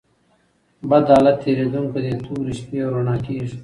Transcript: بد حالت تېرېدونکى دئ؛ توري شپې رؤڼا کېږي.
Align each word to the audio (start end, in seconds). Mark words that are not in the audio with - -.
بد 0.89 1.05
حالت 1.13 1.37
تېرېدونکى 1.43 1.99
دئ؛ 2.05 2.15
توري 2.25 2.53
شپې 2.59 2.77
رؤڼا 2.93 3.15
کېږي. 3.25 3.57